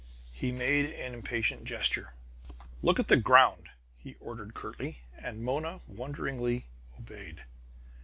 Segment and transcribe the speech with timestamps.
[0.31, 2.15] He made an impatient gesture.
[2.81, 3.69] "Look at the ground!"
[3.99, 6.65] he ordered curtly; and Mona wonderingly
[6.97, 7.45] obeyed.